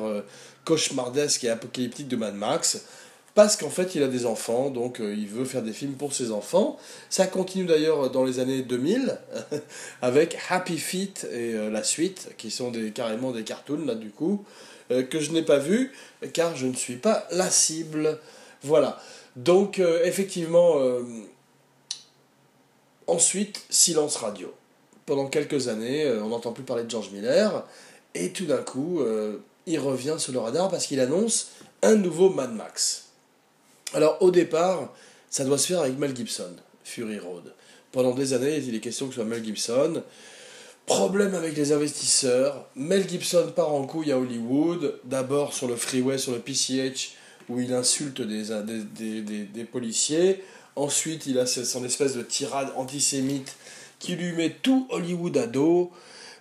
[0.63, 2.85] cauchemardesques et apocalyptiques de Mad Max,
[3.33, 6.31] parce qu'en fait il a des enfants, donc il veut faire des films pour ses
[6.31, 6.77] enfants.
[7.09, 9.17] Ça continue d'ailleurs dans les années 2000,
[10.03, 14.45] avec Happy Feet et la suite, qui sont des, carrément des cartoons, là du coup.
[14.91, 15.91] Euh, que je n'ai pas vu,
[16.33, 18.19] car je ne suis pas la cible.
[18.63, 18.99] Voilà.
[19.35, 21.03] Donc, euh, effectivement, euh,
[23.05, 24.53] ensuite, silence radio.
[25.05, 27.65] Pendant quelques années, on n'entend plus parler de George Miller,
[28.13, 29.01] et tout d'un coup,
[29.65, 33.05] il revient sur le radar parce qu'il annonce un nouveau Mad Max.
[33.93, 34.93] Alors, au départ,
[35.29, 37.53] ça doit se faire avec Mel Gibson, Fury Road.
[37.93, 40.03] Pendant des années, il est question que ce soit Mel Gibson.
[40.87, 42.65] Problème avec les investisseurs.
[42.77, 47.11] Mel Gibson part en couille à Hollywood, d'abord sur le freeway, sur le PCH,
[47.49, 50.41] où il insulte des, des, des, des, policiers.
[50.77, 53.57] Ensuite, il a son espèce de tirade antisémite
[53.99, 55.91] qui lui met tout Hollywood à dos.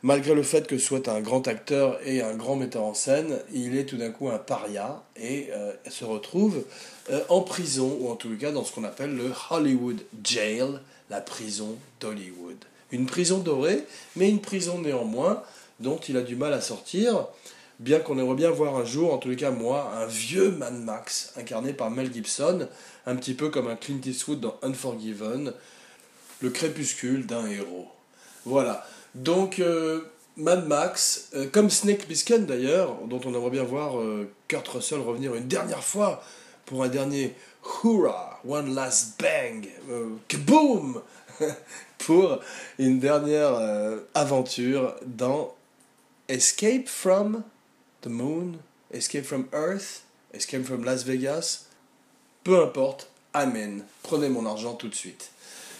[0.04, 3.76] Malgré le fait que soit un grand acteur et un grand metteur en scène, il
[3.76, 6.62] est tout d'un coup un paria et euh, se retrouve
[7.10, 10.78] euh, en prison, ou en tout cas dans ce qu'on appelle le Hollywood Jail,
[11.10, 12.58] la prison d'Hollywood.
[12.92, 15.42] Une prison dorée, mais une prison néanmoins
[15.80, 17.26] dont il a du mal à sortir,
[17.78, 20.74] bien qu'on aimerait bien voir un jour, en tous les cas moi, un vieux Mad
[20.74, 22.68] Max incarné par Mel Gibson,
[23.06, 25.52] un petit peu comme un Clint Eastwood dans Unforgiven,
[26.40, 27.88] le crépuscule d'un héros.
[28.44, 28.86] Voilà.
[29.14, 30.02] Donc, euh,
[30.36, 35.00] Mad Max, euh, comme Snake Plissken d'ailleurs, dont on aimerait bien voir euh, Kurt Russell
[35.00, 36.22] revenir une dernière fois
[36.66, 37.34] pour un dernier
[37.82, 39.68] Hurrah, One Last Bang,
[40.28, 41.00] Kaboom
[41.98, 42.40] pour
[42.78, 43.58] une dernière
[44.14, 45.54] aventure dans
[46.28, 47.42] Escape from
[48.02, 48.58] the Moon,
[48.92, 51.66] Escape from Earth, Escape from Las Vegas,
[52.44, 53.84] peu importe, Amen.
[54.02, 55.30] Prenez mon argent tout de suite.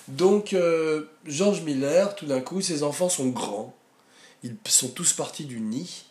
[0.09, 3.75] Donc, euh, George Miller, tout d'un coup, ses enfants sont grands.
[4.45, 6.05] Ils sont tous partis du nid.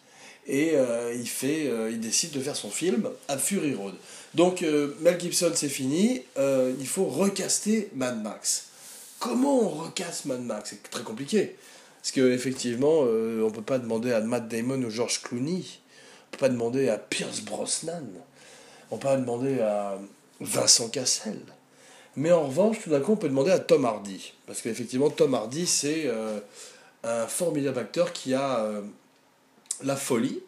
[0.47, 3.93] Et euh, il, euh, il décide de faire son film à Fury Road.
[4.33, 4.65] Donc,
[5.01, 6.23] Mel Gibson, c'est fini.
[6.35, 8.69] il faut recaster Mad Max.
[9.19, 10.71] Comment on recaste Mad Max?
[10.71, 11.55] C'est très compliqué.
[12.01, 15.63] Parce qu'effectivement, on ne peut pas demander à Matt Damon ou George Clooney.
[15.63, 18.05] On peut pas demander à Pierce Brosnan.
[18.91, 19.97] On peut pas demander à
[20.39, 21.39] Vincent Cassel.
[22.15, 24.33] Mais en revanche, tout d'un coup, on peut demander à Tom Hardy.
[24.47, 26.39] Parce qu'effectivement, Tom Hardy, c'est euh,
[27.03, 28.81] un formidable acteur qui a euh,
[29.83, 30.41] la folie,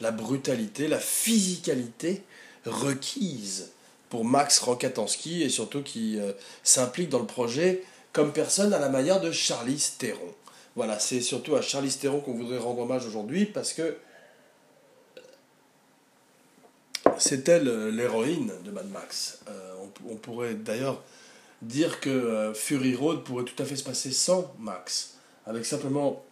[0.00, 2.22] la brutalité, la physicalité
[2.64, 3.70] requise
[4.08, 8.88] pour Max Rokatansky et surtout qui euh, s'implique dans le projet comme personne à la
[8.88, 10.34] manière de Charlize Theron.
[10.76, 13.96] Voilà, c'est surtout à Charlize Theron qu'on voudrait rendre hommage aujourd'hui parce que
[17.18, 19.40] c'est elle l'héroïne de Mad Max.
[20.08, 21.02] on, pourrait d'ailleurs
[21.62, 25.14] dire que euh, Fury Road pourrait tout à fait se passer sans Max,
[25.46, 26.24] avec simplement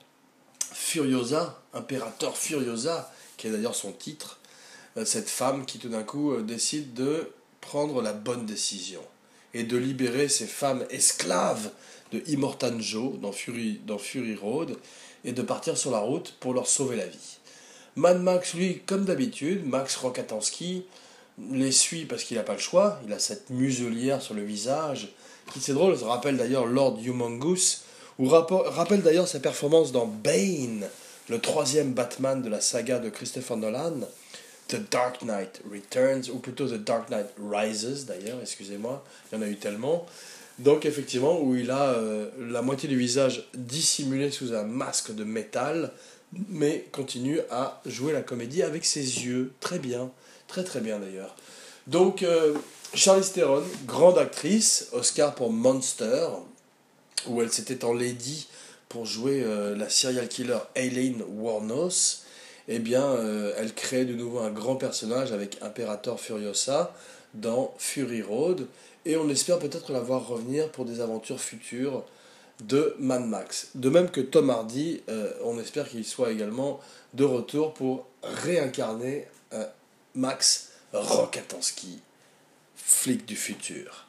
[0.72, 4.38] Furiosa, impérateur Furiosa, qui est d'ailleurs son titre,
[4.96, 9.02] euh, cette femme qui tout d'un coup euh, décide de prendre la bonne décision
[9.58, 11.70] et de libérer ces femmes esclaves
[12.12, 14.76] de Immortan Joe dans Fury, dans Fury Road
[15.24, 17.38] et de partir sur la route pour leur sauver la vie.
[17.96, 20.84] Mad Max, lui, comme d'habitude, Max Rokatansky,
[21.50, 23.00] les suit parce qu'il n'a pas le choix.
[23.04, 25.08] Il a cette muselière sur le visage,
[25.52, 27.82] qui c'est drôle, ça rappelle d'ailleurs Lord Humongous,
[28.20, 30.86] ou rappelle d'ailleurs sa performance dans Bane,
[31.28, 34.00] le troisième Batman de la saga de Christopher Nolan,
[34.68, 39.42] The Dark Knight Returns, ou plutôt The Dark Knight Rises d'ailleurs, excusez-moi, il y en
[39.42, 40.06] a eu tellement.
[40.58, 45.24] Donc effectivement, où il a euh, la moitié du visage dissimulé sous un masque de
[45.24, 45.92] métal,
[46.48, 49.52] mais continue à jouer la comédie avec ses yeux.
[49.60, 50.10] Très bien.
[50.48, 51.36] Très très bien d'ailleurs.
[51.86, 52.54] Donc, euh,
[52.94, 53.32] Charlize
[53.86, 56.28] grande actrice, Oscar pour Monster,
[57.26, 58.48] où elle s'était en lady
[58.88, 62.24] pour jouer euh, la serial killer Aileen Warnos.
[62.68, 66.94] Eh bien, euh, elle crée de nouveau un grand personnage avec Imperator Furiosa
[67.34, 68.66] dans Fury Road.
[69.04, 72.04] Et on espère peut-être la voir revenir pour des aventures futures
[72.60, 73.70] de Mad Max.
[73.74, 75.02] De même que Tom Hardy,
[75.44, 76.80] on espère qu'il soit également
[77.14, 79.26] de retour pour réincarner
[80.14, 82.00] Max Rokatansky,
[82.76, 84.06] flic du futur.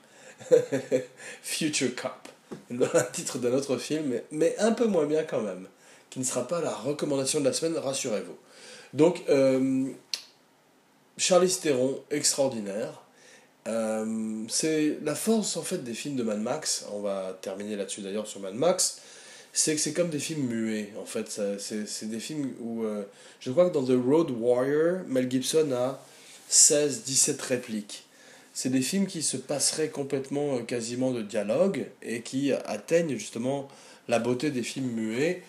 [1.43, 2.29] Future Cop,
[2.71, 5.67] un titre de notre film, mais, un peu moins bien quand même,
[6.09, 8.37] qui ne sera pas la recommandation de la semaine, rassurez-vous.
[8.93, 9.85] Donc, euh,
[11.17, 13.01] Charlie Theron, extraordinaire.
[13.67, 16.85] Euh, c'est la force en fait des films de Mad Max.
[16.91, 19.01] On va terminer là-dessus d'ailleurs sur Mad Max
[19.53, 21.41] c'est que c'est comme des films muets, en fait.
[21.59, 22.83] C'est des films où.
[22.83, 23.03] Euh,
[23.39, 26.03] je crois que dans The Road Warrior, Mel Gibson a
[26.49, 28.03] 16-17 répliques.
[28.53, 33.67] C'est des films qui se passeraient complètement, quasiment de dialogue, et qui atteignent justement
[34.07, 35.43] la beauté des films muets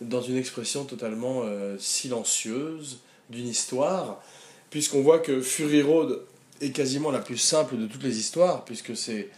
[0.00, 2.98] dans une expression totalement euh, silencieuse
[3.30, 4.22] d'une histoire,
[4.70, 6.20] puisqu'on voit que Fury Road
[6.60, 9.28] est quasiment la plus simple de toutes les histoires, puisque c'est.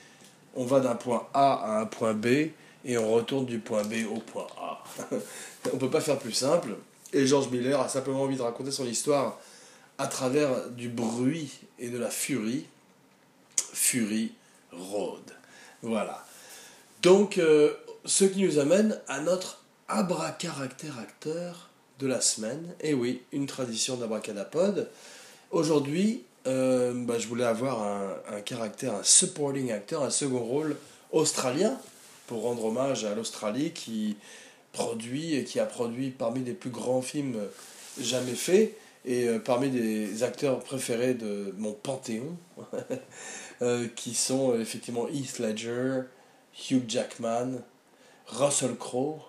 [0.54, 2.26] On va d'un point A à un point B
[2.84, 4.82] et on retourne du point B au point A.
[5.70, 6.70] on ne peut pas faire plus simple.
[7.12, 9.38] Et George Miller a simplement envie de raconter son histoire
[9.98, 12.64] à travers du bruit et de la furie.
[13.72, 14.32] Fury
[14.72, 15.22] Road.
[15.82, 16.24] Voilà.
[17.02, 17.72] Donc, euh,
[18.04, 22.74] ce qui nous amène à notre abracaractère acteur de la semaine.
[22.80, 24.88] Et oui, une tradition d'abracadapod.
[25.50, 30.76] Aujourd'hui, euh, bah, je voulais avoir un, caractère, un supporting acteur, un second rôle
[31.10, 31.78] australien
[32.26, 34.16] pour rendre hommage à l'Australie qui
[34.72, 37.38] produit et qui a produit parmi les plus grands films
[37.98, 42.36] jamais faits et euh, parmi les acteurs préférés de mon panthéon
[43.62, 46.02] euh, qui sont effectivement Heath Ledger,
[46.70, 47.62] Hugh Jackman,
[48.26, 49.20] Russell Crowe,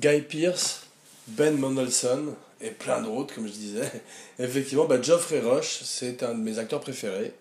[0.00, 0.82] Guy Pearce,
[1.28, 3.90] Ben Mendelsohn et plein d'autres comme je disais.
[4.38, 7.32] Effectivement, bah, Geoffrey Rush, c'est un de mes acteurs préférés.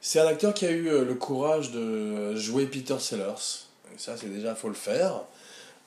[0.00, 3.66] C'est un acteur qui a eu le courage de jouer Peter Sellers,
[3.98, 5.24] ça c'est déjà, faut le faire,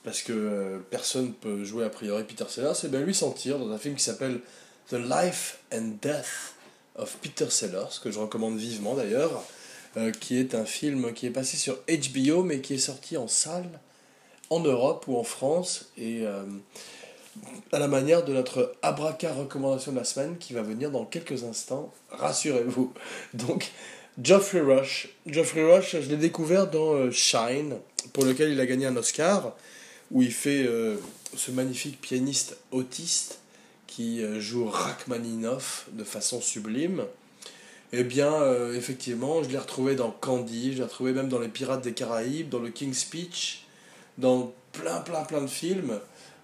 [0.03, 3.31] parce que euh, personne ne peut jouer a priori Peter Sellers, et bien lui s'en
[3.31, 4.39] tire dans un film qui s'appelle
[4.89, 6.53] The Life and Death
[6.95, 9.43] of Peter Sellers, que je recommande vivement d'ailleurs,
[9.97, 13.27] euh, qui est un film qui est passé sur HBO, mais qui est sorti en
[13.27, 13.79] salle
[14.53, 16.43] en Europe ou en France, et euh,
[17.71, 21.43] à la manière de notre abraca recommandation de la semaine qui va venir dans quelques
[21.43, 22.93] instants, rassurez-vous.
[23.33, 23.71] Donc,
[24.21, 25.09] Geoffrey Rush.
[25.25, 27.77] Geoffrey Rush, je l'ai découvert dans euh, Shine,
[28.13, 29.55] pour lequel il a gagné un Oscar,
[30.11, 30.97] où il fait euh,
[31.35, 33.39] ce magnifique pianiste autiste
[33.87, 37.03] qui joue Rachmaninoff de façon sublime.
[37.91, 38.33] Eh bien,
[38.73, 42.49] effectivement, je l'ai retrouvé dans Candy, je l'ai retrouvé même dans Les Pirates des Caraïbes,
[42.49, 43.62] dans le King's Speech,
[44.17, 45.99] dans plein, plein, plein de films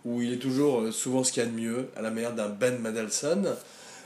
[0.05, 2.49] où il est toujours souvent ce qu'il y a de mieux, à la manière d'un
[2.49, 3.55] Ben Mendelsohn.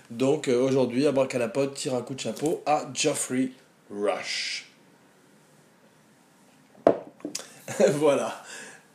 [0.10, 3.52] Donc euh, aujourd'hui, Abracadapod tire un coup de chapeau à Geoffrey
[3.92, 4.70] Rush.
[7.96, 8.44] voilà.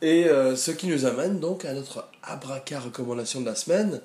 [0.01, 4.01] Et euh, ce qui nous amène donc à notre abraca recommandation de la semaine.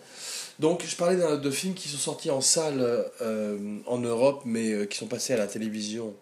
[0.58, 2.80] Donc je parlais de films qui sont sortis en salle
[3.20, 6.14] euh, en Europe mais qui sont passés à la télévision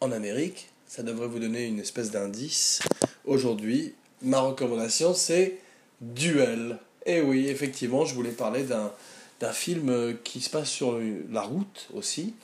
[0.00, 0.70] en Amérique.
[0.88, 2.80] Ça devrait vous donner une espèce d'indice.
[3.26, 5.58] Aujourd'hui, ma recommandation c'est
[6.00, 6.78] Duel.
[7.04, 10.98] Et oui, effectivement, je voulais parler d'un film qui se passe sur
[11.30, 12.34] la route aussi,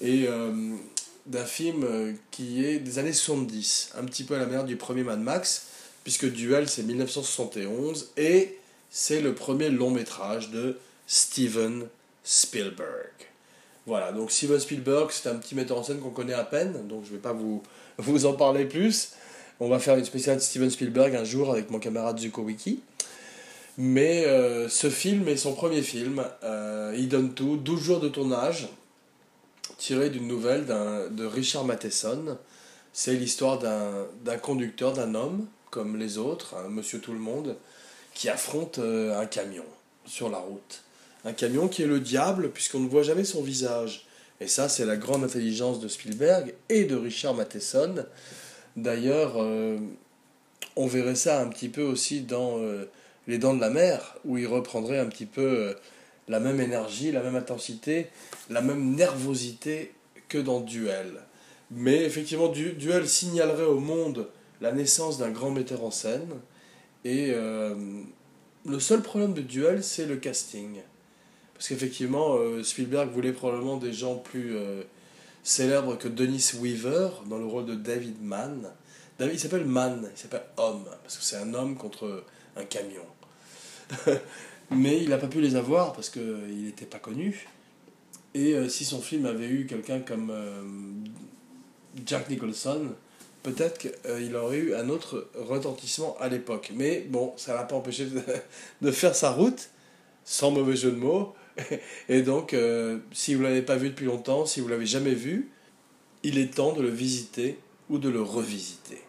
[0.00, 0.74] et euh,
[1.24, 5.02] d'un film qui est des années 70, un petit peu à la manière du premier
[5.02, 5.68] Mad Max,
[6.04, 8.58] puisque Duel c'est 1971, et
[8.90, 11.86] c'est le premier long métrage de Steven
[12.24, 13.12] Spielberg.
[13.86, 17.04] Voilà, donc Steven Spielberg, c'est un petit metteur en scène qu'on connaît à peine, donc
[17.04, 17.32] je ne vais pas
[17.98, 19.12] vous, en parler plus.
[19.60, 22.80] On va faire une spéciale de Steven Spielberg un jour avec mon camarade Zuko Wiki.
[23.78, 26.24] Mais euh, ce film est son premier film.
[26.42, 28.68] Euh, il donne tout, 12 jours de tournage,
[29.78, 32.38] tiré d'une nouvelle de Richard Matheson.
[32.92, 37.56] C'est l'histoire d'un conducteur, d'un homme, comme les autres, monsieur tout le monde,
[38.14, 39.66] qui affronte euh, un camion
[40.06, 40.82] sur la route.
[41.26, 44.06] Un camion qui est le diable, puisqu'on ne voit jamais son visage.
[44.40, 48.06] Et ça, c'est la grande intelligence de Spielberg et de Richard Matheson.
[48.76, 49.36] D'ailleurs,
[50.76, 52.58] on verrait ça un petit peu aussi dans
[53.26, 55.74] les Dents de la Mer, où il reprendrait un petit peu euh,
[56.28, 58.08] la même énergie, la même intensité,
[58.50, 59.92] la même nervosité
[60.28, 61.22] que dans Duel.
[61.70, 64.28] Mais effectivement, Duel signalerait au monde
[64.60, 66.30] la naissance d'un grand metteur en scène.
[67.04, 67.74] Et euh,
[68.64, 70.80] le seul problème de Duel, c'est le casting.
[71.56, 74.56] Parce qu'effectivement, euh, Spielberg voulait probablement des gens plus
[75.42, 78.68] célèbres que Dennis Weaver dans le rôle de David Mann.
[79.20, 82.24] il s'appelle Mann, il s'appelle Homme, parce que c'est un homme contre
[82.56, 83.04] un camion.
[84.70, 87.46] mais il n'a pas pu les avoir parce qu'il n'était pas connu.
[88.34, 90.62] Et euh, si son film avait eu quelqu'un comme euh,
[92.04, 92.88] Jack Nicholson,
[93.42, 96.72] peut-être qu'il aurait eu un autre retentissement à l'époque.
[96.74, 98.08] Mais bon, ça l'a pas empêché
[98.82, 99.70] de, faire sa route,
[100.24, 101.34] sans mauvais jeu de mots.
[102.08, 104.86] Et donc, euh, si vous ne l'avez pas vu depuis longtemps, si vous ne l'avez
[104.86, 105.50] jamais vu,
[106.22, 109.00] il est temps de le visiter ou de le revisiter.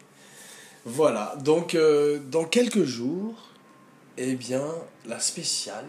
[0.85, 1.75] Voilà, donc
[2.31, 3.49] dans quelques jours,
[4.17, 4.65] eh bien,
[5.05, 5.85] la spéciale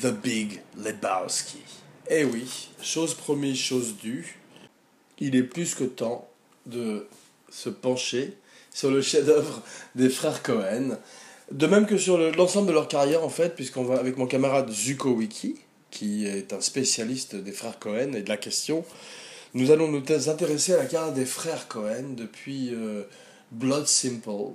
[0.00, 1.62] The Big Lebowski.
[2.08, 4.38] Eh oui, chose promise, chose due.
[5.18, 6.30] Il est plus que temps
[6.66, 7.08] de
[7.50, 8.36] se pencher
[8.70, 9.62] sur le chef-d'œuvre
[9.96, 10.96] des frères Cohen.
[11.50, 14.70] De même que sur l'ensemble de leur carrière, en fait, puisqu'on va avec mon camarade
[14.70, 15.56] Zuko Wiki,
[15.90, 18.84] qui est un spécialiste des frères Cohen et de la question,
[19.54, 23.04] nous allons nous intéresser à la carrière des frères Cohen depuis euh,
[23.50, 24.52] Blood Simple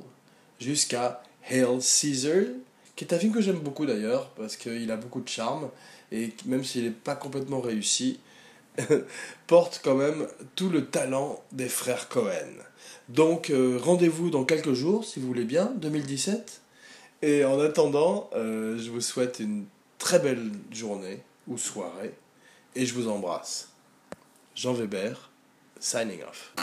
[0.59, 2.43] jusqu'à Hail Caesar,
[2.95, 5.69] qui est un film que j'aime beaucoup d'ailleurs, parce qu'il a beaucoup de charme,
[6.11, 8.19] et même s'il n'est pas complètement réussi,
[9.47, 12.53] porte quand même tout le talent des frères Cohen.
[13.09, 16.62] Donc euh, rendez-vous dans quelques jours, si vous voulez bien, 2017.
[17.25, 19.63] Et en attendant, euh, je vous souhaite une
[19.97, 22.13] très belle journée ou soirée,
[22.75, 23.69] et je vous embrasse.
[24.55, 25.31] Jean Weber,
[25.79, 26.53] signing off.